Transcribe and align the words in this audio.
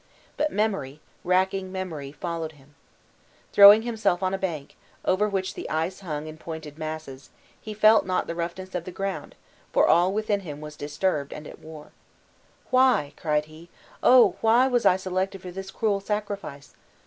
But 0.35 0.51
memory, 0.51 0.99
racking 1.23 1.71
memory, 1.71 2.11
followed 2.11 2.53
him. 2.53 2.73
Throwing 3.53 3.83
himself 3.83 4.23
on 4.23 4.33
a 4.33 4.37
bank, 4.39 4.75
over 5.05 5.29
which 5.29 5.53
the 5.53 5.69
ice 5.69 5.99
hung 5.99 6.25
in 6.25 6.37
pointed 6.39 6.79
masses, 6.79 7.29
he 7.61 7.75
felt 7.75 8.03
not 8.03 8.25
the 8.25 8.33
roughness 8.33 8.73
of 8.73 8.85
the 8.85 8.91
ground, 8.91 9.35
for 9.71 9.87
all 9.87 10.11
within 10.11 10.39
him 10.39 10.59
was 10.59 10.75
disturbed 10.75 11.31
and 11.31 11.45
at 11.45 11.59
war. 11.59 11.91
"Why," 12.71 13.13
cried 13.15 13.45
he, 13.45 13.69
"O! 14.01 14.37
why 14.41 14.65
was 14.65 14.87
I 14.87 14.95
selected 14.97 15.43
for 15.43 15.51
this 15.51 15.69
cruel 15.69 15.99
sacrifice? 15.99 16.73